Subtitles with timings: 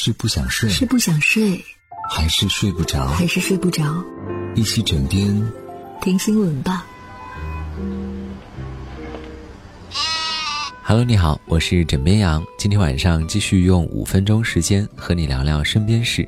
[0.00, 1.60] 是不想睡，是不想睡，
[2.08, 3.08] 还是睡不着？
[3.08, 3.82] 还是睡不着？
[4.54, 5.52] 一起枕边
[6.00, 6.86] 听新闻吧。
[10.84, 12.40] Hello，你好，我是枕边羊。
[12.56, 16.26] 今天晚上继续用五分钟时间和你聊聊身边事。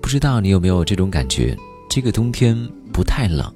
[0.00, 1.58] 不知道你有没有这种感觉？
[1.90, 2.56] 这个冬天
[2.92, 3.52] 不太冷。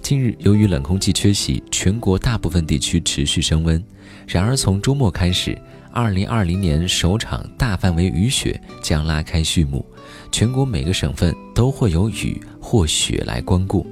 [0.00, 3.84] 近日，由于冷空气缺席，全国大部分地区持续升温。
[4.26, 5.56] 然而，从周末开始，
[5.92, 9.84] 二零二零年首场大范围雨雪将拉开序幕，
[10.30, 13.86] 全国每个省份都会有雨或雪来光顾。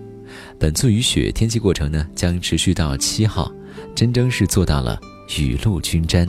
[0.59, 3.53] 本次雨雪天气过程呢，将持续到七号，
[3.95, 4.99] 真正是做到了
[5.39, 6.27] 雨露均沾。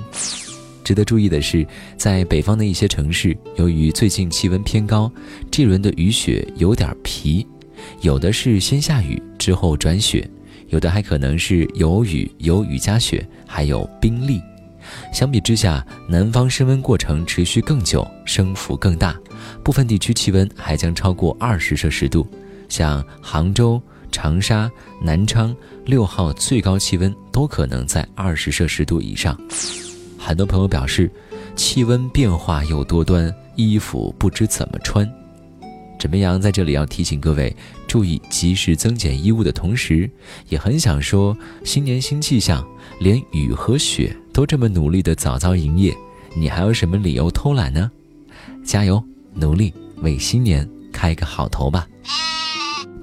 [0.83, 1.65] 值得注意的是，
[1.95, 5.09] 在北方的一些城市，由于最近气温偏高，
[5.49, 7.47] 这轮的雨雪有点皮。
[8.01, 10.29] 有的是先下雨之后转雪，
[10.67, 14.41] 有的还可能是有雨有雨夹雪，还有冰粒。
[15.13, 19.15] 相比之下，南方升温过程持续更久，升幅更大，
[19.63, 22.27] 部分地区气温还将超过二十摄氏度，
[22.69, 24.69] 像杭州、长沙、
[25.01, 29.39] 南昌六号最高气温都可能在二十摄氏度以上。
[30.17, 31.09] 很多朋友表示，
[31.55, 35.09] 气温变化又多端，衣服不知怎么穿。
[35.97, 37.55] 枕边羊在这里要提醒各位
[37.87, 40.09] 注意及时增减衣物的同时，
[40.49, 42.67] 也很想说，新年新气象，
[42.99, 45.95] 连雨和雪都这么努力的早早营业，
[46.35, 47.91] 你还有什么理由偷懒呢？
[48.63, 51.87] 加油，努力为新年开个好头吧！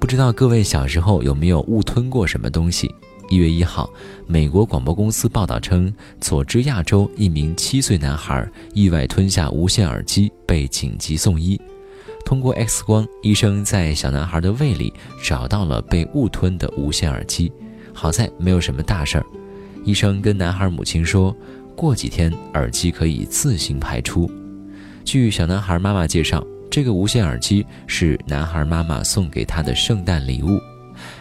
[0.01, 2.93] 不知道各位小时候有没有误吞过什么东西？
[3.29, 3.91] 一月一号，
[4.27, 11.61] 美国广播公司报道称，佐治亚州一名七岁男孩意外吞下无线耳机，被紧急送医。
[12.25, 14.93] 通过 X 光，医生在小男孩的胃里
[15.23, 17.53] 找到了被误吞的无线耳机，
[17.93, 19.27] 好在没有什么大事儿。
[19.89, 21.35] 医生跟男孩母亲说，
[21.75, 24.31] 过几天耳机可以自行排出。
[25.03, 30.61] 据小男孩妈妈介绍，这个无线耳机是男孩妈妈送给他的圣诞礼物。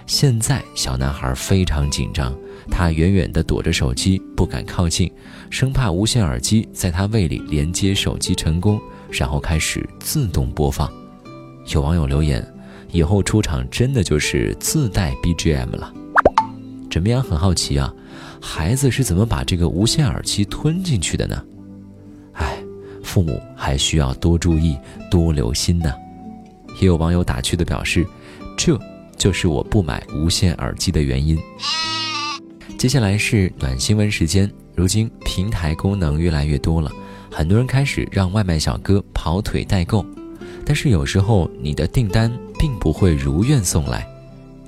[0.06, 2.38] 现在小男孩非常紧张，
[2.70, 5.10] 他远远地躲着手机，不敢靠近，
[5.50, 8.78] 生怕无线耳机在他胃里连接手机成功。
[9.10, 10.92] 然后开始自动播放，
[11.74, 12.46] 有网友留言
[12.92, 15.94] ：“以后出场真的就是自带 BGM 了。”
[16.90, 17.94] 枕边羊很好奇啊，
[18.42, 21.44] 孩子是怎么把这个无线耳机吞进去的呢？
[22.34, 22.58] 哎，
[23.04, 24.78] 父母还需要多注意、
[25.12, 25.94] 多留心呢。
[26.80, 28.06] 也有网友打趣的表示
[28.56, 28.80] ：“这
[29.18, 31.38] 就是我不买无线耳机的原因。”
[32.78, 36.92] 接下来是暖新闻时间，如今平台功能越来越多了。
[37.32, 40.06] 很多人开始让外卖小哥跑腿代购，
[40.64, 44.08] 但是有时候你的订单并不会如愿送来。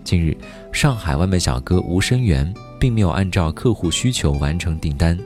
[0.03, 0.35] 近日，
[0.71, 5.17] 上海外卖小哥吴生元并没有按照客户需求完成订单，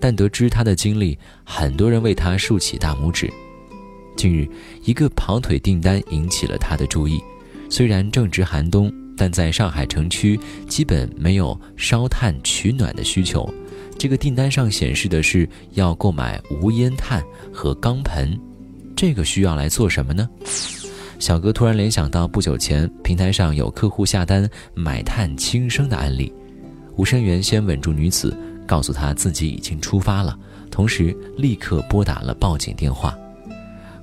[0.00, 3.32] 但得知他的经历，很多人为他竖起大拇指。
[4.16, 4.48] 近日，
[4.84, 7.20] 一个跑腿订单引起了他的注意。
[7.70, 13.48] 虽然正值寒冬，但在上海城区基本没有烧炭取暖的需求。
[13.98, 17.22] 这个订单上显示的是要购买无烟炭
[17.52, 18.38] 和钢盆，
[18.94, 20.28] 这个需要来做什么呢？
[21.18, 26.32] 小哥突然联想到不久前平台上有客户下单买炭轻生的案例，
[26.96, 30.38] 吴生元先稳住女子，告诉她自己已经出发了，
[30.70, 33.18] 同时立刻拨打了报警电话。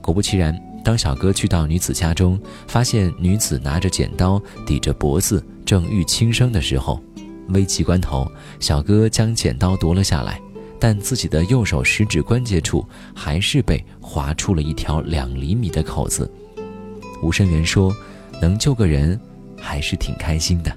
[0.01, 0.53] 果不其然，
[0.83, 2.37] 当小哥去到女子家中，
[2.67, 7.01] 发现女子拿着剪刀抵着脖子，正欲轻生的时候。
[7.49, 10.41] 危急关头，小哥将剪刀夺了下来，
[10.79, 16.29] 但自己的右手食指关节处还是被划出了一条两厘米的口子。
[17.21, 17.95] 吴声源说
[18.41, 19.19] ：“能救个人，
[19.59, 20.75] 还是挺开心的。”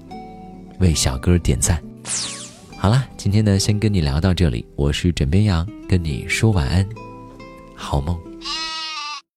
[0.81, 1.82] 为小哥点赞。
[2.76, 4.65] 好了，今天呢，先跟你聊到这里。
[4.76, 6.87] 我是枕边羊，跟你说晚安，
[7.75, 8.16] 好梦。